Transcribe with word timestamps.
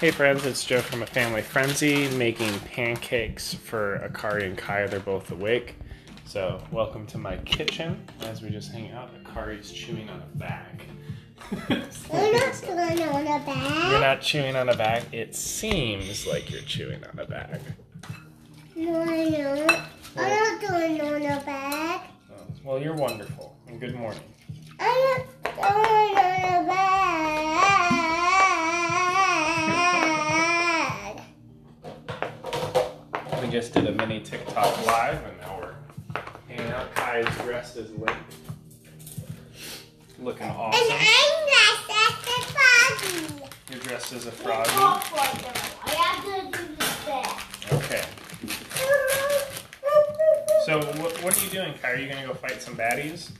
Hey 0.00 0.10
friends, 0.12 0.46
it's 0.46 0.64
Joe 0.64 0.80
from 0.80 1.02
A 1.02 1.06
Family 1.06 1.42
Frenzy 1.42 2.08
making 2.16 2.56
pancakes 2.60 3.52
for 3.54 3.98
Akari 4.08 4.44
and 4.44 4.56
Kai. 4.56 4.86
They're 4.86 5.00
both 5.00 5.30
awake. 5.32 5.74
So, 6.24 6.62
welcome 6.70 7.04
to 7.08 7.18
my 7.18 7.36
kitchen 7.38 8.04
as 8.20 8.40
we 8.42 8.50
just 8.50 8.70
hang 8.70 8.92
out. 8.92 9.10
Akari's 9.24 9.72
chewing 9.72 10.08
on 10.08 10.22
a 10.22 10.36
bag. 10.36 10.82
You're 11.68 11.80
not 11.80 12.52
chewing 12.60 13.02
on 13.02 13.26
a 13.26 13.38
bag. 13.44 13.90
You're 13.90 14.00
not 14.00 14.20
chewing 14.20 14.56
on 14.56 14.68
a 14.68 14.76
bag. 14.76 15.02
It 15.12 15.34
seems 15.34 16.26
like 16.26 16.50
you're 16.50 16.60
chewing 16.62 17.02
on 17.04 17.18
a 17.18 17.24
bag. 17.26 17.60
No, 18.76 19.02
I 19.02 19.30
don't. 19.30 19.70
I'm 20.16 20.28
not 20.28 20.60
doing 20.60 21.00
on 21.00 21.22
a 21.22 21.40
bag. 21.44 22.00
Oh, 22.30 22.34
Well, 22.64 22.78
you're 22.80 22.94
wonderful 22.94 23.56
and 23.66 23.80
good 23.80 23.94
morning. 23.94 24.20
I'm 24.78 25.18
not 25.18 25.26
doing 25.44 26.18
on 26.18 26.64
a 26.64 26.66
bag. 26.66 26.88
We 33.42 33.47
just 33.60 33.74
did 33.74 33.88
a 33.88 33.92
mini 33.92 34.20
TikTok 34.20 34.86
live 34.86 35.20
and 35.24 35.36
now 35.40 35.58
we're 35.60 35.74
hanging 36.48 36.70
out. 36.74 36.94
Kai 36.94 37.18
is 37.18 37.36
dressed 37.38 37.76
as 37.76 37.90
Link. 37.90 38.16
Looking 40.20 40.46
And 40.46 40.56
awesome. 40.56 40.86
I'm 40.92 41.48
dressed 41.48 41.90
as 41.90 42.14
a 42.28 42.40
froggy. 42.52 43.50
You're 43.68 43.80
dressed 43.80 44.12
as 44.12 44.26
a 44.26 44.28
It's 44.28 44.40
froggy. 44.40 44.70
off 44.76 45.12
right 45.12 45.42
now. 45.42 45.52
I 45.84 45.90
have 45.96 46.24
to 46.24 46.56
do 46.56 46.68
this. 46.76 47.72
Okay. 47.72 48.04
So 50.64 50.78
what, 51.02 51.20
what 51.24 51.36
are 51.36 51.44
you 51.44 51.50
doing, 51.50 51.74
Kai? 51.82 51.92
Are 51.94 51.96
you 51.96 52.08
gonna 52.08 52.28
go 52.28 52.34
fight 52.34 52.62
some 52.62 52.76
baddies? 52.76 53.32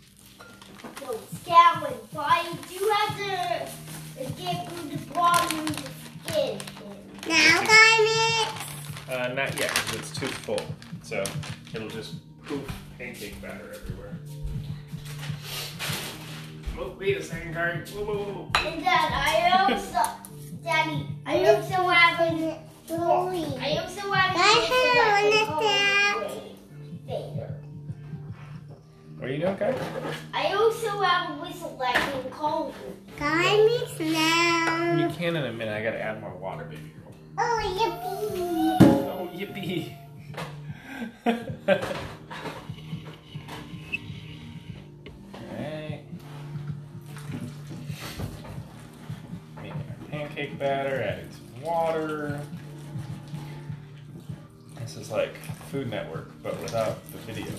No, 1.00 1.16
scowling. 1.44 1.94
But 2.12 2.26
I 2.26 2.42
do 2.68 2.92
have 2.96 3.16
to 3.18 3.70
Uh, 9.28 9.34
not 9.34 9.58
yet, 9.58 9.68
because 9.74 9.94
it's 9.96 10.18
too 10.18 10.26
full. 10.26 10.64
So 11.02 11.22
it'll 11.74 11.90
just 11.90 12.14
poof 12.44 12.66
pancake 12.98 13.40
batter 13.42 13.74
everywhere. 13.74 14.16
Whoa, 16.74 16.96
wait 16.98 17.18
a 17.18 17.22
second, 17.22 17.52
Kai. 17.52 17.82
Whoa, 17.92 18.04
whoa, 18.04 18.14
whoa. 18.14 18.70
And 18.70 18.82
Dad, 18.82 19.12
I 19.12 19.74
also, 19.74 20.00
Daddy, 20.64 21.06
I 21.26 21.44
also 21.44 21.88
have 21.88 22.20
an, 22.20 22.54
Chloe. 22.86 23.44
I 23.60 23.76
also 23.76 24.10
have 24.12 24.34
I 24.34 24.40
an 25.20 25.32
have 25.32 25.50
one 25.50 26.38
whistle 27.04 27.48
What 29.18 29.28
are 29.28 29.32
you 29.32 29.40
doing, 29.40 29.56
Kai? 29.56 29.74
I 30.32 30.54
also 30.54 31.02
have 31.02 31.38
a 31.38 31.42
whistle 31.42 31.76
that 31.78 31.94
can 31.94 32.30
call 32.30 32.72
Garnet's 33.18 34.00
You 34.00 34.12
now. 34.12 35.14
can 35.14 35.36
in 35.36 35.44
a 35.44 35.52
minute. 35.52 35.76
I 35.76 35.82
gotta 35.82 36.00
add 36.00 36.18
more 36.22 36.34
water, 36.34 36.64
baby 36.64 36.92
girl. 36.94 37.12
Oh, 37.40 37.60
yippee. 37.78 38.77
Oh, 39.20 39.26
yippee! 39.34 39.96
Alright. 41.26 41.42
Making 49.56 49.72
our 49.72 50.08
pancake 50.08 50.56
batter, 50.56 51.02
adding 51.02 51.28
some 51.32 51.62
water. 51.62 52.40
This 54.78 54.96
is 54.96 55.10
like 55.10 55.34
Food 55.72 55.90
Network, 55.90 56.30
but 56.40 56.56
without 56.62 57.04
the 57.10 57.18
video. 57.18 57.52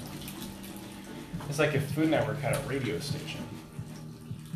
It's 1.50 1.60
like 1.60 1.76
if 1.76 1.92
Food 1.92 2.10
Network 2.10 2.40
had 2.40 2.56
a 2.56 2.60
radio 2.62 3.00
station. 3.00 3.42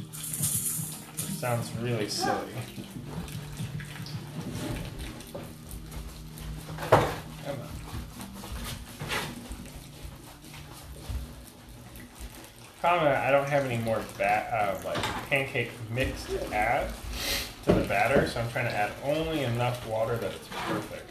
It 0.08 0.16
sounds 0.16 1.70
really 1.81 2.08
silly. 2.08 2.54
Come 7.46 7.59
on. 7.59 7.68
Problem, 12.84 13.14
I 13.18 13.32
don't 13.32 13.48
have 13.48 13.64
any 13.64 13.78
more 13.82 14.02
ba- 14.18 14.78
uh, 14.84 14.86
like 14.86 15.02
pancake 15.30 15.72
mix 15.90 16.26
to 16.26 16.54
add 16.54 16.90
to 17.64 17.72
the 17.72 17.80
batter, 17.86 18.28
so 18.28 18.42
I'm 18.42 18.52
trying 18.52 18.66
to 18.66 18.76
add 18.76 18.92
only 19.06 19.44
enough 19.46 19.88
water 19.88 20.18
that 20.18 20.34
it's 20.34 20.50
perfect. 20.68 21.10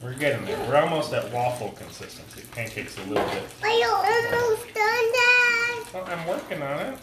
We're 0.00 0.14
getting 0.14 0.44
there. 0.44 0.58
We're 0.68 0.76
almost 0.76 1.12
at 1.12 1.32
waffle 1.32 1.70
consistency. 1.72 2.42
Pancakes 2.52 2.96
a 2.98 3.02
little 3.06 3.24
bit. 3.30 3.42
Are 3.64 3.70
you 3.70 3.86
almost 3.88 4.72
done, 4.72 5.12
Dad? 5.12 5.94
Well, 5.94 6.04
I'm 6.06 6.28
working 6.28 6.62
on 6.62 6.78
it. 6.80 6.98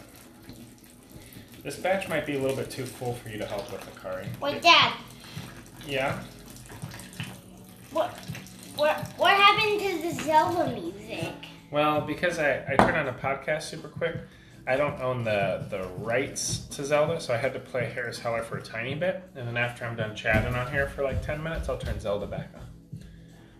This 1.62 1.76
batch 1.76 2.08
might 2.08 2.24
be 2.24 2.36
a 2.36 2.40
little 2.40 2.56
bit 2.56 2.70
too 2.70 2.86
full 2.86 3.12
for 3.12 3.28
you 3.28 3.36
to 3.36 3.44
help 3.44 3.70
with 3.70 3.82
the 3.82 3.90
curry. 4.00 4.26
Wait, 4.40 4.62
Dad, 4.62 4.94
Yeah. 5.86 6.18
what, 7.90 8.16
what, 8.76 8.96
what 9.16 9.36
happened 9.36 9.80
to 9.80 10.02
the 10.02 10.22
Zelda 10.22 10.72
music? 10.72 11.34
Well, 11.70 12.00
because 12.00 12.38
I, 12.38 12.64
I 12.68 12.76
turned 12.76 12.96
on 12.96 13.08
a 13.08 13.12
podcast 13.12 13.62
super 13.62 13.88
quick, 13.88 14.16
I 14.66 14.76
don't 14.76 15.00
own 15.00 15.24
the, 15.24 15.66
the 15.70 15.88
rights 15.98 16.58
to 16.70 16.84
Zelda, 16.84 17.20
so 17.20 17.34
I 17.34 17.36
had 17.36 17.52
to 17.54 17.58
play 17.58 17.90
Harris 17.90 18.18
Heller 18.18 18.42
for 18.42 18.58
a 18.58 18.62
tiny 18.62 18.94
bit. 18.94 19.22
And 19.34 19.48
then 19.48 19.56
after 19.56 19.84
I'm 19.84 19.96
done 19.96 20.14
chatting 20.14 20.54
on 20.54 20.70
here 20.70 20.88
for 20.88 21.02
like 21.02 21.22
10 21.22 21.42
minutes, 21.42 21.68
I'll 21.68 21.78
turn 21.78 21.98
Zelda 21.98 22.26
back 22.26 22.50
on. 22.54 23.00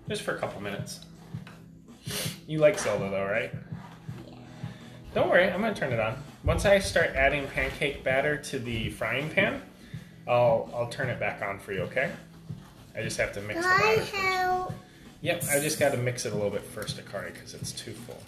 Just 0.09 0.23
for 0.23 0.37
a 0.37 0.39
couple 0.39 0.61
minutes. 0.61 1.01
You 2.47 2.59
like 2.59 2.79
Zelda 2.79 3.11
though, 3.11 3.25
right? 3.25 3.53
Yeah. 4.29 4.37
Don't 5.15 5.29
worry, 5.29 5.51
I'm 5.51 5.61
going 5.61 5.75
to 5.75 5.81
turn 5.81 5.93
it 5.93 6.01
on. 6.01 6.17
Once 6.45 6.65
I 6.65 6.79
start 6.79 7.11
adding 7.15 7.47
pancake 7.49 8.05
batter 8.05 8.37
to 8.37 8.59
the 8.59 8.91
frying 8.91 9.29
pan, 9.29 9.63
I'll, 10.29 10.71
I'll 10.75 10.89
turn 10.89 11.09
it 11.09 11.19
back 11.19 11.43
on 11.43 11.59
for 11.59 11.73
you, 11.73 11.81
okay? 11.83 12.11
I 12.97 13.03
just 13.03 13.17
have 13.19 13.33
to 13.33 13.41
mix 13.41 13.61
the 13.61 13.67
I 13.67 13.97
batter. 14.13 14.75
Yep, 15.23 15.45
I 15.51 15.61
just 15.61 15.79
got 15.79 15.93
to 15.93 15.99
mix 15.99 16.27
it 16.27 16.33
a 16.33 16.35
little 16.35 16.51
bit 16.51 16.63
first, 16.63 16.97
Akari, 16.99 17.33
because 17.33 17.55
it's 17.55 17.71
too 17.73 17.93
full. 17.93 18.21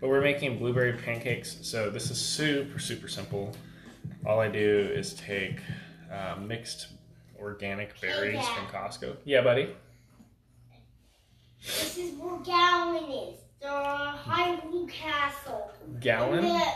But 0.00 0.08
we're 0.08 0.20
making 0.20 0.58
blueberry 0.58 0.92
pancakes, 0.94 1.58
so 1.62 1.88
this 1.90 2.10
is 2.10 2.20
super, 2.20 2.78
super 2.78 3.08
simple. 3.08 3.54
All 4.26 4.40
I 4.40 4.48
do 4.48 4.90
is 4.92 5.14
take 5.14 5.60
uh, 6.12 6.36
mixed 6.40 6.88
organic 7.40 8.00
berries 8.00 8.46
from 8.48 8.66
Costco. 8.66 9.16
Yeah, 9.24 9.42
buddy. 9.42 9.70
This 11.64 11.96
is 11.98 12.14
where 12.14 12.38
Gowan 12.40 13.10
is. 13.10 13.38
The 13.60 13.66
Hyrule 13.66 14.88
Castle. 14.88 15.70
And 15.84 16.00
Gallon? 16.00 16.42
the- 16.44 16.72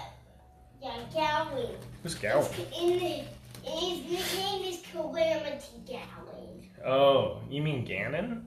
yeah, 0.83 0.97
Gowan. 1.15 1.75
Who's 2.03 2.15
Gallon? 2.17 2.49
In 2.81 2.99
the, 2.99 3.25
his 3.69 4.01
nickname 4.11 4.65
is 4.65 4.81
Calamity 4.91 5.67
Gowan. 5.87 6.52
Oh, 6.85 7.41
you 7.51 7.63
mean 7.63 7.87
Ganon? 7.87 8.43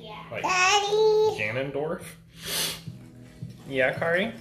Yeah. 0.00 0.16
Like 0.30 0.42
Daddy. 0.42 1.38
Ganondorf? 1.38 2.02
Yeah, 3.68 3.96
Kari? 3.98 4.32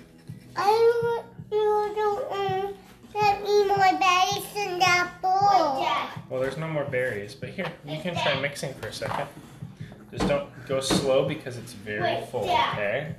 I 0.55 0.91
want 1.03 1.25
you 1.51 1.93
to 1.95 2.35
um, 2.35 2.73
let 3.13 3.43
me 3.43 3.67
more 3.67 3.77
berries 3.77 4.45
in 4.55 4.79
that 4.79 5.11
bowl. 5.21 5.85
Well, 6.29 6.41
there's 6.41 6.57
no 6.57 6.67
more 6.67 6.85
berries, 6.85 7.35
but 7.35 7.49
here, 7.49 7.71
you 7.85 7.99
can 7.99 8.13
try 8.15 8.39
mixing 8.41 8.73
for 8.75 8.87
a 8.87 8.93
second. 8.93 9.27
Just 10.11 10.27
don't 10.27 10.49
go 10.67 10.79
slow 10.79 11.27
because 11.27 11.57
it's 11.57 11.73
very 11.73 12.01
Wait, 12.01 12.29
full, 12.29 12.45
Dad. 12.45 12.73
okay? 12.73 13.15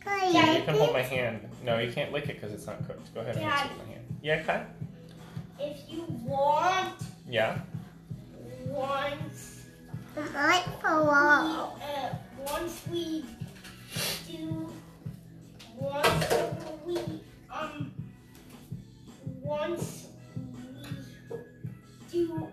Can 0.00 0.34
Yeah, 0.34 0.56
you 0.58 0.62
can 0.64 0.74
hold 0.76 0.92
my 0.92 1.02
hand. 1.02 1.48
No, 1.62 1.78
you 1.78 1.92
can't 1.92 2.12
lick 2.12 2.28
it 2.28 2.40
because 2.40 2.52
it's 2.52 2.66
not 2.66 2.84
cooked. 2.86 3.12
Go 3.14 3.20
ahead 3.20 3.36
and 3.36 3.44
mix 3.44 3.60
it 3.62 3.68
with 3.70 3.86
my 3.86 3.92
hand. 3.92 4.04
Yeah, 4.22 4.42
Kai? 4.42 4.64
If 5.58 5.78
you 5.90 6.04
want, 6.24 6.94
Yeah? 7.28 7.58
Once. 8.70 9.66
Not 10.16 10.80
for 10.80 11.04
we, 11.04 11.76
uh, 11.82 12.14
once 12.46 12.82
we 12.90 13.24
do, 14.28 14.72
once 15.76 16.26
we, 16.86 16.98
um, 17.52 17.92
once 19.42 20.06
we 20.36 20.86
do, 22.10 22.48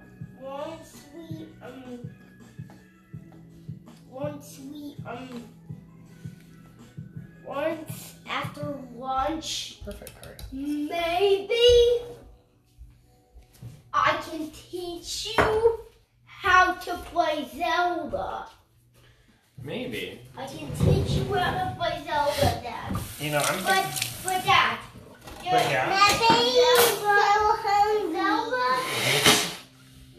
You 23.28 23.34
know, 23.34 23.40
I'm. 23.40 23.62
But, 23.62 23.84
but 24.24 24.46
Dad. 24.46 24.80
But 25.44 25.70
yeah. 25.70 25.90
My 25.90 26.08
baby 26.18 26.48
is 26.48 26.80
so 26.96 27.12
hungry. 27.60 28.14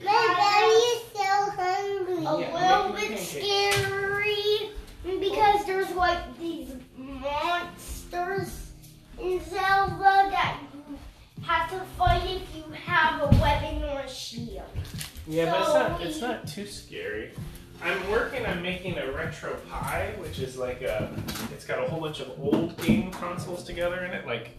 My 0.05 0.26
baby 0.44 0.76
is 0.93 1.00
so 1.16 1.32
hungry. 1.56 2.20
A 2.26 2.34
little 2.37 2.93
bit 2.93 3.19
scary 3.19 4.72
because 5.19 5.64
there's 5.64 5.90
like 5.93 6.20
these 6.38 6.69
monsters 6.99 8.72
in 9.19 9.40
Zelda 9.49 10.28
that 10.31 10.61
you 10.75 10.99
have 11.44 11.70
to 11.70 11.81
fight 11.96 12.25
if 12.26 12.43
you 12.54 12.70
have 12.72 13.22
a 13.22 13.28
weapon 13.40 13.84
or 13.84 14.00
a 14.00 14.08
shield. 14.11 14.64
Yeah, 15.26 15.46
so 15.46 15.52
but 15.52 15.62
it's 15.62 15.72
not. 15.72 16.02
It's 16.02 16.20
not 16.20 16.46
too 16.46 16.66
scary. 16.66 17.31
I'm 17.82 18.10
working 18.10 18.44
on 18.46 18.62
making 18.62 18.98
a 18.98 19.12
retro 19.12 19.54
Pi, 19.69 20.12
which 20.19 20.40
is 20.40 20.56
like 20.56 20.82
a. 20.82 21.10
It's 21.52 21.64
got 21.64 21.82
a 21.84 21.88
whole 21.88 22.00
bunch 22.00 22.20
of 22.20 22.32
old 22.40 22.76
game 22.82 23.10
consoles 23.10 23.64
together 23.64 24.04
in 24.04 24.12
it. 24.12 24.26
Like 24.26 24.50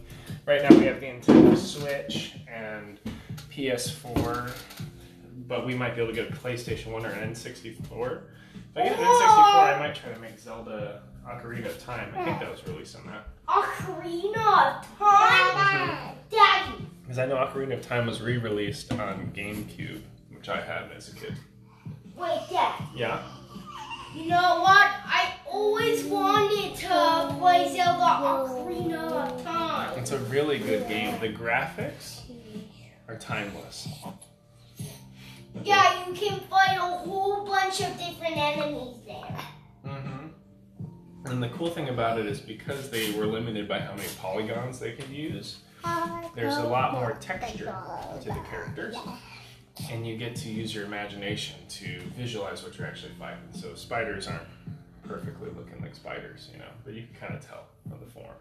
right 0.46 0.62
now 0.62 0.76
we 0.76 0.84
have 0.86 1.00
the 1.00 1.06
Nintendo 1.06 1.56
Switch 1.56 2.34
and 2.48 2.98
PS4, 3.52 4.50
but 5.46 5.66
we 5.66 5.74
might 5.74 5.94
be 5.94 6.02
able 6.02 6.14
to 6.14 6.22
get 6.22 6.30
a 6.30 6.36
PlayStation 6.36 6.92
One 6.92 7.04
or 7.04 7.10
an 7.10 7.32
N64. 7.32 8.22
If 8.54 8.76
I 8.76 8.82
get 8.84 8.98
an 8.98 9.04
N64, 9.04 9.76
I 9.76 9.78
might 9.78 9.94
try 9.94 10.12
to 10.12 10.20
make 10.20 10.38
Zelda 10.38 11.02
Ocarina 11.26 11.66
of 11.66 11.82
Time. 11.82 12.12
I 12.16 12.24
think 12.24 12.40
that 12.40 12.50
was 12.50 12.66
released 12.66 12.96
on 12.96 13.06
that. 13.06 13.28
Ocarina 13.48 14.78
of 14.78 14.98
Time. 14.98 15.90
Mm-hmm. 15.90 16.16
Daddy. 16.30 16.86
Because 17.02 17.18
I 17.18 17.26
know 17.26 17.36
Ocarina 17.36 17.74
of 17.74 17.82
Time 17.82 18.06
was 18.06 18.20
re-released 18.22 18.92
on 18.92 19.32
GameCube, 19.34 20.00
which 20.32 20.48
I 20.48 20.60
had 20.60 20.90
as 20.96 21.12
a 21.12 21.16
kid. 21.16 21.34
Wait, 22.20 22.40
Dad. 22.50 22.82
Yeah. 22.94 23.22
You 24.14 24.26
know 24.28 24.60
what? 24.60 24.90
I 25.06 25.32
always 25.48 26.04
wanted 26.04 26.74
to 26.76 27.36
play 27.38 27.72
Zelda 27.74 28.04
Ocarina 28.04 29.10
of 29.10 29.42
Time. 29.42 29.98
It's 29.98 30.10
a 30.10 30.18
really 30.18 30.58
good 30.58 30.86
game. 30.88 31.18
The 31.20 31.28
graphics 31.28 32.22
are 33.08 33.16
timeless. 33.16 33.88
Yeah, 35.64 36.06
you 36.06 36.14
can 36.14 36.40
fight 36.40 36.76
a 36.76 36.80
whole 36.80 37.46
bunch 37.46 37.80
of 37.80 37.96
different 37.98 38.36
enemies 38.36 38.96
there. 39.06 39.38
hmm 39.84 40.28
And 41.24 41.42
the 41.42 41.48
cool 41.50 41.70
thing 41.70 41.88
about 41.88 42.18
it 42.18 42.26
is 42.26 42.40
because 42.40 42.90
they 42.90 43.12
were 43.12 43.26
limited 43.26 43.68
by 43.68 43.80
how 43.80 43.94
many 43.94 44.08
polygons 44.20 44.78
they 44.78 44.92
could 44.92 45.08
use, 45.08 45.58
there's 46.34 46.56
a 46.56 46.64
lot 46.64 46.92
more 46.92 47.16
texture 47.20 47.74
to 48.20 48.28
the 48.28 48.40
characters. 48.50 48.96
And 49.90 50.06
you 50.06 50.16
get 50.16 50.36
to 50.36 50.50
use 50.50 50.74
your 50.74 50.84
imagination 50.84 51.56
to 51.68 52.00
visualize 52.16 52.62
what 52.62 52.76
you're 52.78 52.86
actually 52.86 53.12
fighting. 53.18 53.38
So 53.52 53.74
spiders 53.74 54.26
aren't 54.28 54.46
perfectly 55.06 55.48
looking 55.56 55.80
like 55.82 55.94
spiders, 55.94 56.48
you 56.52 56.58
know, 56.58 56.68
but 56.84 56.94
you 56.94 57.02
can 57.02 57.28
kind 57.28 57.34
of 57.34 57.46
tell 57.46 57.64
from 57.88 57.98
the 58.04 58.10
form. 58.10 58.34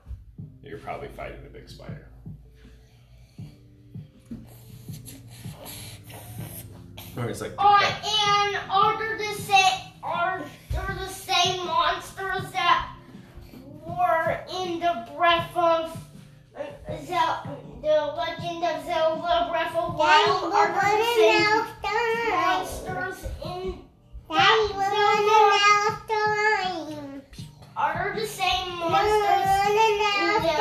that 0.61 0.69
You're 0.69 0.79
probably 0.79 1.07
fighting 1.09 1.39
a 1.45 1.49
big 1.49 1.69
spider. 1.69 2.05
Or 7.17 7.29
it's 7.29 7.41
like 7.41 7.53
Uh, 7.57 7.79
and 7.81 8.57
are 8.69 8.97
there 8.97 9.17
the 9.17 9.41
same 9.41 9.81
are 10.03 10.43
there 10.71 10.95
the 10.99 11.07
same 11.07 11.65
monsters 11.65 12.51
that 12.51 12.95
were 13.85 14.39
in 14.61 14.79
the 14.79 15.07
Breath 15.17 15.51
of 15.55 15.97
uh, 16.55 16.61
Zelda, 17.05 17.57
the 17.81 17.87
Legend 17.87 18.63
of 18.63 18.85
Zelda 18.85 19.47
Breath 19.49 19.75
of 19.75 19.95
Wild? 19.95 20.53
Are 20.53 20.67
there 20.73 20.97
the 20.97 21.15
same 21.15 22.29
monsters 22.29 23.25
in 23.45 23.79
Daddy, 24.29 24.73
we're 24.73 24.83
running 24.83 25.29
out 25.55 25.87
of 25.89 25.97
time. 26.07 27.21
are 27.77 28.13
the 28.15 28.27
same 28.27 28.79
monsters 28.79 29.47
running 29.47 29.95
in 29.95 30.11
out 30.11 30.41
the. 30.43 30.59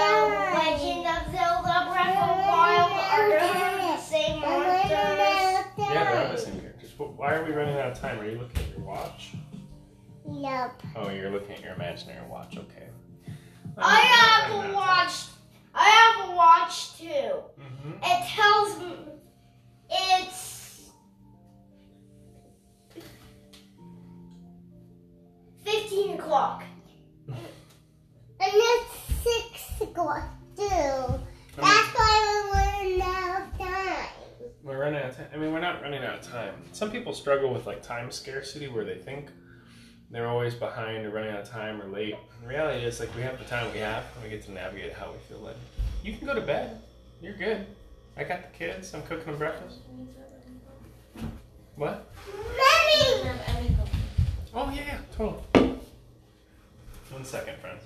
Legend 0.59 1.07
of 1.07 1.23
Zelda 1.33 1.91
Breath 1.91 2.17
of 2.17 2.39
Wild? 2.39 2.93
Are 2.93 3.29
the 3.31 3.97
same 4.01 4.41
monsters? 4.41 4.93
out. 4.93 5.65
Yeah, 5.77 5.95
they're 5.95 6.27
all 6.27 6.33
the 6.33 6.39
same 6.39 6.61
characters. 6.61 6.93
But 6.97 7.15
why 7.15 7.35
are 7.35 7.45
we 7.45 7.51
running 7.51 7.79
out 7.79 7.91
of 7.93 7.99
time? 7.99 8.21
Are 8.21 8.29
you 8.29 8.39
looking 8.39 8.63
at 8.63 8.71
your 8.71 8.87
watch? 8.87 9.33
Nope. 10.25 10.83
Oh, 10.95 11.11
you're 11.11 11.31
looking 11.31 11.53
at 11.57 11.63
your 11.63 11.75
imaginary 11.75 12.27
watch. 12.29 12.57
Okay. 12.57 12.89
I 13.77 14.01
have 14.01 14.71
a 14.71 14.75
watch. 14.75 15.38
I 15.81 15.89
have 15.89 16.29
a 16.29 16.33
watch 16.37 16.99
too. 16.99 17.43
hmm 17.57 17.93
It 18.03 18.29
tells 18.29 18.79
me 18.81 18.97
it's 19.91 20.91
fifteen 25.65 26.19
o'clock. 26.19 26.65
And 28.41 28.53
it's 28.55 28.93
six 29.25 29.81
o'clock 29.81 30.23
too. 30.57 30.65
That's 31.57 31.89
why 31.97 32.51
we're 32.53 32.85
running 32.87 33.03
out 33.03 33.43
of 33.43 33.59
time. 33.59 34.07
We're 34.63 34.79
running 34.79 35.01
out 35.03 35.11
of 35.11 35.17
time. 35.17 35.27
I 35.35 35.37
mean, 35.39 35.53
we're 35.53 35.59
not 35.61 35.83
running 35.83 36.05
out 36.05 36.21
of 36.21 36.23
time. 36.23 36.55
Some 36.71 36.93
people 36.93 37.13
struggle 37.13 37.53
with 37.53 37.67
like 37.67 37.83
time 37.83 38.13
scarcity, 38.13 38.69
where 38.69 38.85
they 38.85 38.95
think 38.95 39.33
they're 40.11 40.27
always 40.27 40.55
behind 40.55 41.05
or 41.05 41.11
running 41.11 41.31
out 41.31 41.41
of 41.41 41.49
time 41.49 41.81
or 41.83 41.89
late. 41.89 42.17
The 42.43 42.49
reality 42.49 42.85
is, 42.85 43.01
like, 43.01 43.15
we 43.15 43.23
have 43.23 43.39
the 43.39 43.45
time 43.45 43.71
we 43.73 43.79
have, 43.79 44.05
and 44.15 44.25
we 44.25 44.31
get 44.31 44.45
to 44.47 44.53
navigate 44.53 44.93
how 44.93 45.13
we 45.13 45.19
feel 45.29 45.41
like. 45.41 45.57
You 46.03 46.17
can 46.17 46.27
go 46.27 46.35
to 46.35 46.41
bed. 46.41 46.81
You're 47.21 47.35
good. 47.37 47.67
I 48.17 48.25
got 48.25 48.51
the 48.51 48.59
kids. 48.59 48.95
I'm 48.95 49.03
cooking 49.03 49.27
them 49.27 49.39
breakfast. 49.39 49.79
What? 51.77 52.11
Mommy! 52.27 53.37
Oh 54.55 54.73
yeah, 54.75 54.83
yeah, 54.87 54.99
totally. 55.15 55.79
One 57.11 57.25
second, 57.25 57.59
friends. 57.61 57.85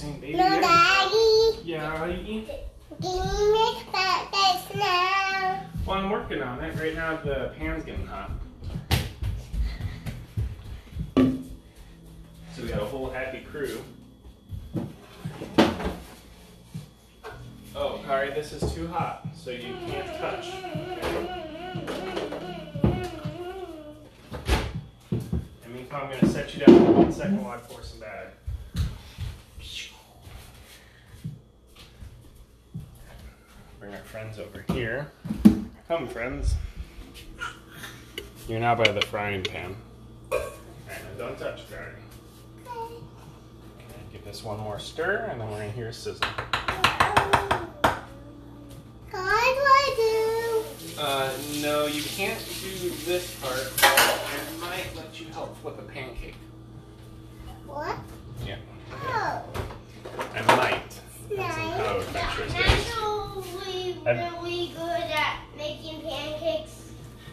Baby. 0.00 0.34
No, 0.34 0.44
Yoda. 0.44 0.60
Daddy. 0.62 1.58
Yeah. 1.62 2.06
Can 2.06 2.16
you 3.02 3.52
make 3.52 3.92
pancakes 3.92 4.74
now? 4.74 5.62
Well, 5.84 5.98
I'm 5.98 6.10
working 6.10 6.42
on 6.42 6.64
it. 6.64 6.74
Right 6.78 6.94
now, 6.94 7.16
the 7.16 7.52
pan's 7.58 7.84
getting 7.84 8.06
hot. 8.06 8.30
So 11.16 12.62
we 12.62 12.68
got 12.68 12.80
a 12.82 12.86
whole 12.86 13.10
happy 13.10 13.40
crew. 13.40 13.82
Oh, 17.76 18.00
Kari, 18.06 18.30
this 18.30 18.52
is 18.52 18.72
too 18.72 18.88
hot, 18.88 19.26
so 19.34 19.50
you 19.50 19.74
can't 19.86 20.06
touch. 20.18 20.46
And 25.62 25.74
Mika, 25.74 25.96
I'm 25.96 26.10
gonna 26.10 26.26
set 26.26 26.54
you 26.54 26.64
down 26.64 26.86
for 26.86 26.92
one 26.92 27.12
second 27.12 27.44
while 27.44 27.54
I 27.54 27.58
pour 27.58 27.82
some 27.82 28.00
batter. 28.00 28.32
Bring 33.80 33.94
our 33.94 34.00
friends 34.02 34.38
over 34.38 34.62
here. 34.74 35.10
Come, 35.88 36.06
friends. 36.06 36.54
You're 38.46 38.60
now 38.60 38.74
by 38.74 38.92
the 38.92 39.00
frying 39.00 39.42
pan. 39.42 39.74
Alright, 40.30 40.50
don't 41.16 41.38
touch, 41.38 41.62
Kari. 41.70 41.94
Give 44.12 44.22
this 44.22 44.44
one 44.44 44.60
more 44.60 44.78
stir, 44.78 45.28
and 45.30 45.40
then 45.40 45.48
we're 45.48 45.60
gonna 45.60 45.70
hear 45.70 45.88
a 45.88 45.92
sizzle. 45.94 46.26
God, 49.10 49.56
what 49.56 49.96
do? 49.96 50.62
Uh, 50.98 51.32
no, 51.62 51.86
you 51.86 52.02
can't 52.02 52.38
do 52.60 52.90
this 53.06 53.34
part. 53.40 53.72
I 53.82 54.38
might 54.60 54.94
let 54.94 55.18
you 55.18 55.28
help 55.28 55.56
flip 55.62 55.78
a 55.78 55.82
pancake. 55.90 56.34
What? 57.66 57.96
Yeah. 58.44 58.56
Oh, 58.92 59.42
I 60.34 60.42
might. 60.56 61.00
Depends 61.30 61.56
on 61.56 61.70
how 61.72 61.92
nice. 61.94 62.06
adventurous 62.08 62.54
I'm 62.54 62.60
it 62.60 62.66
is. 62.66 62.90
I've- 64.06 64.18
really 64.36 64.68
good 64.76 64.88
at 65.10 65.38
making 65.56 66.02
pancakes. 66.02 66.90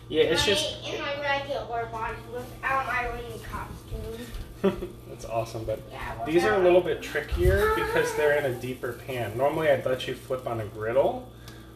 Yeah, 0.10 0.24
it's 0.24 0.42
my- 0.42 0.54
just. 0.54 0.88
in 0.88 1.02
my 1.02 1.20
regular 1.22 1.86
body 1.92 2.16
without 2.34 2.86
my 2.88 3.08
ring 3.08 3.40
costume. 3.50 4.90
That's 5.10 5.26
awesome, 5.26 5.64
but 5.66 5.80
Yeah, 5.92 6.26
these 6.26 6.44
are 6.44 6.54
a 6.56 6.60
little 6.60 6.82
bit 6.82 7.02
trickier 7.02 7.74
because 7.76 8.14
they're 8.16 8.38
in 8.38 8.46
a 8.46 8.54
deeper 8.56 8.94
pan. 8.94 9.38
Normally, 9.38 9.70
I'd 9.70 9.86
let 9.86 10.08
you 10.08 10.14
flip 10.16 10.48
on 10.48 10.60
a 10.62 10.66
griddle. 10.66 11.30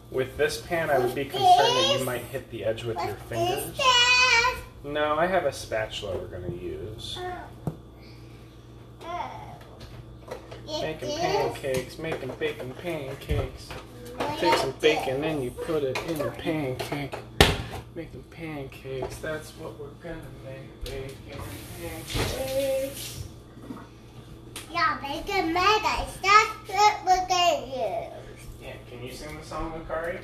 With 0.10 0.36
this 0.36 0.60
pan, 0.62 0.90
I 0.90 1.00
would 1.00 1.16
be 1.16 1.24
concerned 1.26 1.48
that 1.48 1.96
you 2.00 2.06
might 2.06 2.22
hit 2.24 2.50
the 2.52 2.66
edge 2.66 2.84
with 2.84 2.98
your 2.98 3.16
fingers. 3.30 3.80
No, 4.84 5.16
I 5.18 5.26
have 5.28 5.46
a 5.46 5.54
spatula 5.54 6.18
we're 6.18 6.28
gonna 6.28 6.54
use. 6.54 7.18
Oh. 7.20 7.74
Oh. 9.06 10.82
Making 10.82 11.18
pancakes, 11.18 11.98
making 12.00 12.32
bacon 12.40 12.74
pancakes. 12.82 13.70
Take 14.40 14.56
some 14.58 14.74
bacon 14.80 15.24
and 15.24 15.44
you 15.44 15.52
put 15.52 15.84
it 15.84 15.98
in 16.10 16.22
a 16.22 16.32
pancake. 16.32 17.16
Make 17.94 18.14
Making 18.14 18.24
pancakes, 18.32 19.18
that's 19.18 19.52
what 19.52 19.80
we're 19.80 19.88
gonna 20.02 20.22
make. 20.46 20.84
Bacon 20.86 21.42
pancakes. 21.82 23.26
Yeah, 24.72 24.98
bacon 25.02 25.54
Megas. 25.54 26.18
That's 26.22 26.70
what 26.70 27.06
we're 27.06 27.28
gonna 27.28 27.66
use. 27.68 28.46
Yeah, 28.62 28.74
can 28.90 29.04
you 29.04 29.12
sing 29.12 29.38
the 29.38 29.46
song, 29.46 29.74
Akari? 29.86 30.20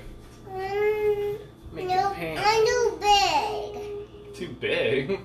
Mm, 0.49 1.37
Making 1.73 1.87
no, 1.89 2.09
pancakes. 2.11 2.47
I'm 2.47 2.65
too 2.65 2.99
big. 3.01 4.35
Too 4.35 4.55
big. 4.59 5.19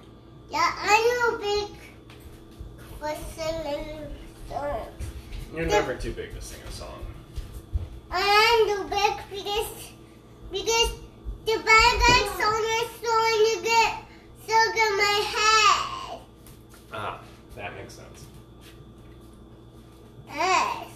Yeah, 0.50 0.72
I'm 0.80 1.02
too 1.02 1.38
big 1.40 1.76
for 2.98 3.14
singing 3.36 4.00
songs. 4.48 4.88
You're 5.54 5.66
never 5.66 5.94
too 5.94 6.12
big 6.12 6.34
to 6.34 6.40
sing 6.42 6.60
a 6.68 6.72
song. 6.72 7.04
I'm 8.12 8.66
too 8.68 8.84
big 8.84 9.12
because 9.30 9.90
because 10.50 10.92
the 11.46 11.56
bad 11.64 11.92
guy 11.98 12.20
song 12.38 12.62
is 12.78 12.90
going 13.00 13.40
to 13.48 13.62
get 13.64 14.04
stuck 14.44 14.76
in 14.76 14.96
my 14.98 15.24
head. 15.34 16.20
Ah, 16.92 17.20
that 17.56 17.74
makes 17.74 17.94
sense. 17.94 18.26
Yes. 20.28 20.88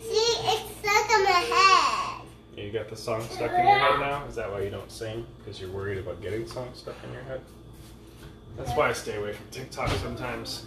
See, 0.00 0.08
it's 0.08 0.78
stuck 0.78 1.10
in 1.18 1.24
my 1.24 1.30
head. 1.30 2.26
You 2.56 2.72
got 2.72 2.88
the 2.88 2.96
song 2.96 3.22
stuck 3.22 3.52
in 3.52 3.66
your 3.66 3.78
head 3.78 4.00
now? 4.00 4.24
Is 4.26 4.34
that 4.36 4.50
why 4.50 4.62
you 4.62 4.70
don't 4.70 4.90
sing? 4.90 5.26
Because 5.38 5.60
you're 5.60 5.70
worried 5.70 5.98
about 5.98 6.22
getting 6.22 6.46
songs 6.46 6.78
stuck 6.78 6.96
in 7.04 7.12
your 7.12 7.22
head? 7.22 7.42
That's 8.56 8.72
why 8.72 8.88
I 8.88 8.92
stay 8.94 9.16
away 9.16 9.34
from 9.34 9.46
TikTok 9.50 9.90
sometimes. 9.90 10.66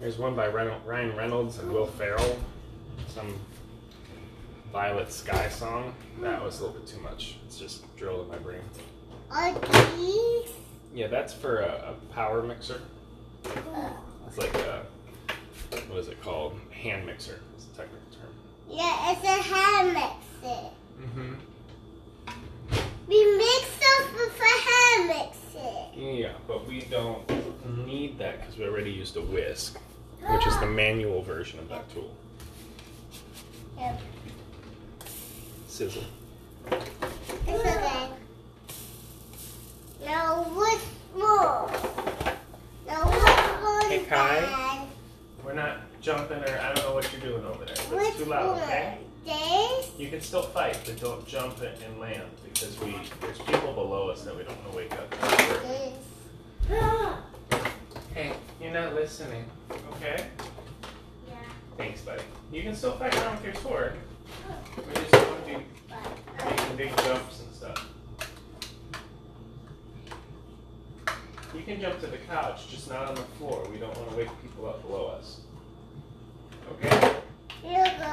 There's 0.00 0.18
one 0.18 0.36
by 0.36 0.48
Ryan 0.48 1.16
Reynolds 1.16 1.58
and 1.58 1.72
Will 1.72 1.86
Ferrell. 1.86 2.38
Some 3.08 3.39
Violet 4.72 5.12
Sky 5.12 5.48
song. 5.48 5.94
That 6.20 6.42
was 6.42 6.60
a 6.60 6.64
little 6.64 6.78
bit 6.78 6.88
too 6.88 7.00
much. 7.00 7.36
It's 7.46 7.58
just 7.58 7.96
drilled 7.96 8.26
in 8.26 8.28
my 8.28 8.38
brain. 8.38 8.62
These? 9.96 10.52
Yeah, 10.94 11.08
that's 11.08 11.32
for 11.32 11.60
a, 11.60 11.92
a 11.92 12.14
power 12.14 12.42
mixer. 12.42 12.80
It's 13.44 14.38
like 14.38 14.54
a, 14.54 14.86
what 15.88 15.98
is 15.98 16.08
it 16.08 16.22
called? 16.22 16.58
Hand 16.70 17.06
mixer. 17.06 17.40
It's 17.56 17.66
a 17.66 17.76
technical 17.76 18.06
term. 18.12 18.32
Yeah, 18.68 19.12
it's 19.12 19.24
a 19.24 19.54
hand 19.54 19.92
mixer. 19.92 20.70
Mm-hmm. 21.00 21.34
We 23.08 23.36
mix 23.38 23.80
up 23.98 24.12
with 24.14 24.40
a 24.40 24.70
hand 24.70 25.08
mixer. 25.08 26.00
Yeah, 26.00 26.32
but 26.46 26.66
we 26.68 26.82
don't 26.82 27.28
need 27.86 28.18
that 28.18 28.40
because 28.40 28.56
we 28.56 28.64
already 28.66 28.92
used 28.92 29.16
a 29.16 29.22
whisk, 29.22 29.78
which 30.28 30.46
is 30.46 30.56
the 30.60 30.66
manual 30.66 31.22
version 31.22 31.58
of 31.58 31.68
that 31.70 31.88
tool. 31.92 32.14
Yep. 33.78 34.00
Sizzle. 35.80 36.02
It's 36.70 37.48
okay. 37.48 38.08
Now 40.04 40.42
what's 40.52 40.84
more? 41.16 41.70
Now 42.86 43.06
what's 43.06 43.62
more? 43.62 43.88
Hey, 43.88 44.04
Kai. 44.04 44.40
Dad? 44.40 44.88
We're 45.42 45.54
not 45.54 45.78
jumping 46.02 46.36
or 46.36 46.60
I 46.60 46.74
don't 46.74 46.84
know 46.84 46.92
what 46.92 47.10
you're 47.10 47.22
doing 47.22 47.46
over 47.46 47.64
there. 47.64 47.74
But 47.88 47.96
What's 47.96 48.18
too 48.18 48.26
loud, 48.26 48.56
more? 48.56 48.64
okay? 48.66 48.98
This? 49.24 49.92
You 49.96 50.10
can 50.10 50.20
still 50.20 50.42
fight, 50.42 50.78
but 50.84 51.00
don't 51.00 51.26
jump 51.26 51.62
it 51.62 51.80
and 51.82 51.98
land 51.98 52.28
because 52.44 52.78
we 52.80 53.00
there's 53.22 53.38
people 53.38 53.72
below 53.72 54.10
us 54.10 54.20
that 54.24 54.36
we 54.36 54.42
don't 54.42 54.58
want 54.58 54.72
to 54.72 54.76
wake 54.76 54.92
up. 54.92 55.14
Hey, 58.12 58.34
you're 58.60 58.70
not 58.70 58.94
listening, 58.94 59.46
okay? 59.92 60.26
Yeah. 61.26 61.36
Thanks, 61.78 62.02
buddy. 62.02 62.22
You 62.52 62.64
can 62.64 62.74
still 62.74 62.92
fight 62.98 63.16
around 63.16 63.36
with 63.36 63.46
your 63.46 63.54
sword. 63.54 63.94
We 64.76 64.92
just 64.92 65.39
making 66.44 66.76
big 66.76 66.96
jumps 66.98 67.40
and 67.40 67.52
stuff. 67.54 67.86
You 71.54 71.62
can 71.62 71.80
jump 71.80 71.98
to 72.00 72.06
the 72.06 72.18
couch, 72.18 72.68
just 72.70 72.88
not 72.88 73.08
on 73.08 73.14
the 73.16 73.22
floor. 73.22 73.66
We 73.72 73.78
don't 73.78 73.96
want 73.96 74.10
to 74.10 74.16
wake 74.16 74.28
people 74.42 74.66
up 74.68 74.82
below 74.86 75.06
us. 75.08 75.40
Okay? 76.72 77.14
Here 77.62 77.84
You 77.84 77.90
go. 77.98 78.06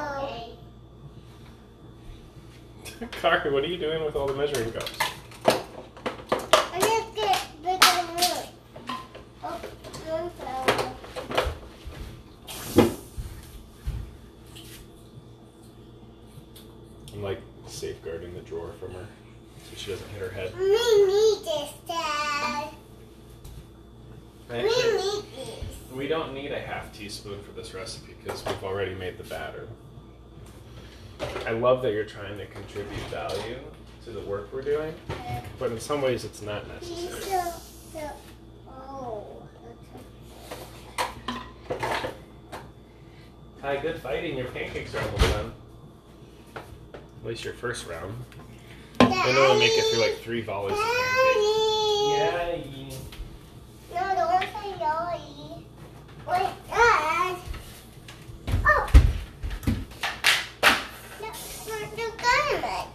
Kari, 3.11 3.51
what 3.55 3.63
are 3.63 3.67
you 3.67 3.77
doing 3.77 4.03
with 4.03 4.15
all 4.15 4.25
the 4.27 4.33
measuring 4.33 4.71
cups? 4.71 4.97
I 5.45 6.79
just 6.79 7.13
get 7.15 7.47
bigger 7.61 8.07
room. 8.13 8.47
Oh, 9.43 9.61
room 10.07 10.31
fell. 10.39 10.65
I'm 17.13 17.23
like 17.23 17.39
safeguarding 17.67 18.33
the 18.33 18.41
drawer 18.41 18.71
from 18.79 18.93
her 18.93 19.05
so 19.69 19.75
she 19.75 19.91
doesn't 19.91 20.07
hit 20.09 20.21
her 20.21 20.29
head. 20.29 20.53
We 20.57 20.65
need 20.65 21.45
this, 21.45 21.71
Dad. 21.87 22.69
We 24.49 24.55
Actually, 24.55 24.93
need 24.93 25.23
this. 25.35 25.91
we 25.93 26.07
don't 26.07 26.33
need 26.33 26.51
a 26.51 26.59
half 26.59 26.91
teaspoon 26.93 27.41
for 27.43 27.51
this 27.67 27.75
recipe 27.75 28.15
because 28.23 28.45
we've 28.45 28.63
already 28.63 28.95
made 28.95 29.17
the 29.17 29.23
batter. 29.25 29.67
I 31.45 31.51
love 31.51 31.81
that 31.81 31.93
you're 31.93 32.05
trying 32.05 32.37
to 32.37 32.45
contribute 32.45 32.99
value 33.09 33.57
to 34.05 34.11
the 34.11 34.21
work 34.21 34.53
we're 34.53 34.61
doing, 34.61 34.93
but 35.59 35.71
in 35.71 35.79
some 35.79 36.01
ways 36.01 36.23
it's 36.23 36.41
not 36.41 36.67
necessary. 36.67 37.21
so, 37.21 37.53
so, 37.93 38.11
oh. 38.69 39.43
Hi, 43.61 43.77
good 43.77 43.99
fighting. 43.99 44.37
Your 44.37 44.47
pancakes 44.47 44.93
are 44.95 45.01
almost 45.01 45.33
done. 45.33 45.51
At 46.55 47.25
least 47.25 47.43
your 47.43 47.55
first 47.55 47.87
round. 47.87 48.13
They 48.99 49.07
only 49.07 49.59
make 49.59 49.77
it 49.77 49.91
through 49.91 50.01
like 50.01 50.17
three 50.19 50.41
volleys 50.41 50.73
of 50.73 50.79
pancakes. 50.79 51.37
Daddy. 52.17 52.97
Yeah. 53.91 54.15
No, 54.15 54.15
don't 54.15 54.41
say 54.41 54.79
Daddy. 54.79 55.65
Wait, 56.27 56.49
Dad. 56.69 57.37
Oh. 58.65 58.89
That's 61.21 61.67
not 61.67 61.95
the 61.95 62.11
garment. 62.21 62.87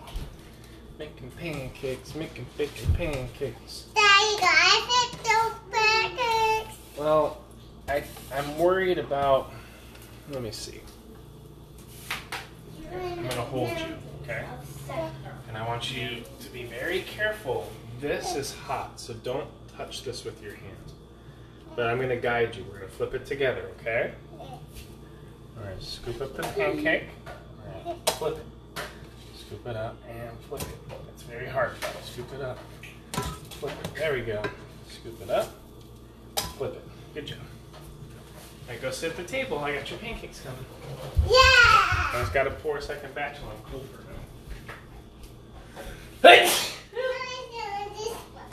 Making 0.98 1.30
pancakes, 1.82 2.14
making 2.14 2.46
bacon 2.56 2.94
pancakes. 2.94 3.86
Daddy, 3.94 4.36
I 4.40 5.08
picked 5.10 5.24
those 5.24 5.52
pancakes. 5.72 6.78
Well, 6.96 7.38
I 7.88 8.04
I'm 8.32 8.58
worried 8.58 8.98
about. 8.98 9.52
Let 10.30 10.42
me 10.42 10.52
see. 10.52 10.80
I'm 12.92 13.28
gonna 13.28 13.40
hold 13.42 13.70
you, 13.70 13.96
okay? 14.22 14.44
And 15.48 15.56
I 15.56 15.66
want 15.66 15.94
you 15.94 16.22
to 16.40 16.50
be 16.50 16.64
very 16.64 17.00
careful. 17.02 17.70
This 18.00 18.36
is 18.36 18.54
hot, 18.54 19.00
so 19.00 19.14
don't 19.14 19.48
touch 19.76 20.04
this 20.04 20.24
with 20.24 20.40
your 20.42 20.54
hand. 20.54 20.92
But 21.74 21.86
I'm 21.86 22.00
gonna 22.00 22.16
guide 22.16 22.54
you. 22.54 22.64
We're 22.70 22.78
gonna 22.80 22.92
flip 22.92 23.14
it 23.14 23.26
together, 23.26 23.70
okay? 23.80 24.12
All 24.38 24.60
right, 25.64 25.82
scoop 25.82 26.20
up 26.20 26.36
the 26.36 26.42
pancake. 26.42 27.08
All 27.26 27.92
right, 27.92 28.10
flip 28.10 28.36
it. 28.36 28.46
Scoop 29.52 29.66
it 29.66 29.76
up 29.76 29.96
and 30.08 30.30
flip 30.48 30.62
it. 30.62 30.68
It's 31.12 31.24
very 31.24 31.46
hard. 31.46 31.72
Scoop 32.04 32.32
it 32.32 32.40
up. 32.40 32.58
Flip 33.50 33.74
it. 33.84 33.94
There 33.96 34.14
we 34.14 34.22
go. 34.22 34.42
Scoop 34.88 35.20
it 35.20 35.28
up. 35.28 35.52
Flip 36.56 36.74
it. 36.74 36.82
Good 37.12 37.26
job. 37.26 37.38
All 37.74 38.70
right, 38.70 38.80
go 38.80 38.90
sit 38.90 39.10
at 39.10 39.18
the 39.18 39.24
table. 39.24 39.58
I 39.58 39.74
got 39.74 39.90
your 39.90 39.98
pancakes 39.98 40.40
coming. 40.40 40.64
Yeah. 41.26 41.34
I 41.34 42.12
just 42.14 42.32
got 42.32 42.44
to 42.44 42.50
pour 42.50 42.78
a 42.78 42.82
second 42.82 43.14
batch 43.14 43.40
while 43.40 43.52
I'm 43.52 43.62
cool 43.70 43.80
for 43.92 44.00
a 44.00 44.04
minute. 46.22 46.48
Hey! 46.48 46.48
I'm 46.94 47.02
I 47.02 47.44
doing 47.52 47.92
this 47.98 48.16
one. 48.32 48.52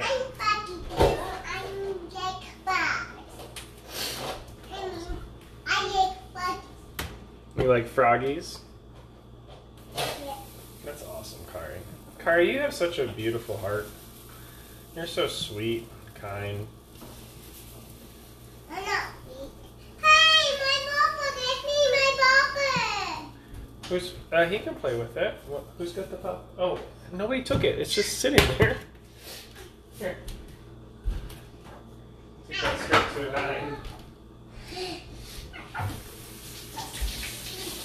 I'm 0.00 0.22
Bucky 0.40 0.74
Bill. 0.88 1.28
I'm 1.54 1.68
Jake 2.10 2.50
Fox. 2.64 3.06
I'm, 4.72 4.90
I 5.68 5.70
Jake 5.92 6.18
Fox. 6.34 6.66
You 7.56 7.68
like 7.68 7.86
froggies? 7.86 8.58
Yeah. 9.96 10.34
That's 10.84 11.04
awesome, 11.04 11.44
Kari. 12.24 12.50
You 12.52 12.58
have 12.60 12.72
such 12.74 12.98
a 12.98 13.06
beautiful 13.06 13.58
heart. 13.58 13.86
You're 14.96 15.06
so 15.06 15.26
sweet, 15.28 15.86
kind. 16.14 16.66
I'm 18.70 18.82
not 18.84 19.04
weak. 19.28 19.50
Hey, 20.00 20.56
my 20.58 20.76
papa, 20.88 21.26
me 21.66 21.76
my 21.92 22.16
papa. 22.20 23.26
Who's? 23.88 24.14
Uh, 24.32 24.46
he 24.46 24.58
can 24.58 24.74
play 24.76 24.96
with 24.98 25.16
it. 25.18 25.34
What, 25.46 25.64
who's 25.76 25.92
got 25.92 26.10
the 26.10 26.16
pup? 26.16 26.46
Oh, 26.58 26.80
nobody 27.12 27.42
took 27.42 27.62
it. 27.62 27.78
It's 27.78 27.92
just 27.94 28.18
sitting 28.20 28.46
there. 28.58 28.78
Here. 29.98 30.16
Take 32.48 32.60
that 32.60 33.10
straight 33.12 33.26
to 33.26 33.32
nine. 33.32 33.76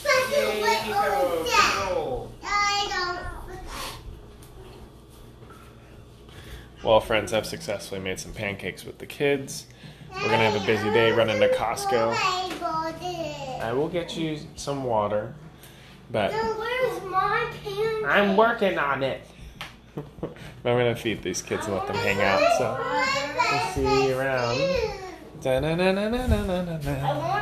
Bucky, 0.04 0.36
Yay, 0.36 0.62
what 0.62 0.86
Nico, 0.86 1.40
was 1.42 1.50
that? 1.50 1.86
good 1.90 1.96
roll. 1.96 2.32
I 2.44 2.88
don't. 2.90 3.20
Well, 6.90 7.00
friends, 7.00 7.34
I've 7.34 7.46
successfully 7.46 8.02
made 8.02 8.20
some 8.20 8.34
pancakes 8.34 8.84
with 8.84 8.98
the 8.98 9.06
kids. 9.06 9.68
We're 10.12 10.24
gonna 10.24 10.50
have 10.50 10.60
a 10.60 10.66
busy 10.66 10.90
day 10.90 11.12
running 11.12 11.40
to 11.40 11.48
Costco. 11.50 12.16
Oh 12.18 13.60
I 13.62 13.72
will 13.74 13.90
get 13.90 14.18
you 14.18 14.40
some 14.56 14.84
water, 14.84 15.36
but 16.10 16.32
Where's 16.32 17.04
my 17.04 17.48
pancake? 17.64 18.06
I'm 18.08 18.36
working 18.36 18.80
on 18.80 19.04
it. 19.04 19.22
I'm 19.96 20.00
gonna 20.64 20.96
feed 20.96 21.22
these 21.22 21.44
kids 21.44 21.68
and 21.68 21.76
let 21.76 21.86
them 21.86 21.96
hang 21.98 22.22
out. 22.22 22.42
So 22.58 22.76
we'll 23.52 23.68
see 23.76 24.08
you 24.08 24.18
around. 24.18 24.58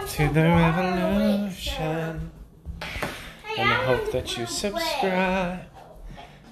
To 0.10 0.34
the 0.34 0.44
revolution. 0.44 2.32
And 3.58 3.70
I 3.70 3.86
hope 3.86 4.12
that 4.12 4.38
you 4.38 4.46
subscribe 4.46 5.62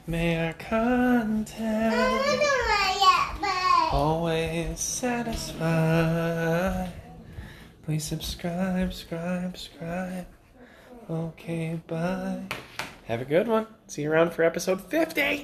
May 0.08 0.38
our 0.38 0.54
content 0.54 1.56
don't 1.56 2.38
know 2.38 2.66
yet, 3.02 3.42
but 3.42 3.85
always 3.96 4.80
satisfied. 4.80 5.62
Please 7.84 8.04
subscribe, 8.04 8.92
subscribe, 8.92 9.58
subscribe. 9.58 10.28
Okay, 11.10 11.80
bye. 11.88 12.42
Have 13.06 13.22
a 13.22 13.25
good 13.25 13.48
one. 13.48 13.68
See 13.88 14.02
you 14.02 14.12
around 14.12 14.34
for 14.34 14.44
episode 14.44 14.82
50. 14.82 15.44